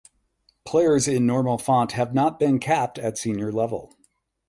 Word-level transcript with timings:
Players 0.65 1.07
in 1.07 1.27
normal 1.27 1.59
font 1.59 1.91
have 1.91 2.11
not 2.11 2.39
been 2.39 2.57
capped 2.57 2.97
at 2.97 3.19
senior 3.19 3.51
level. 3.51 3.93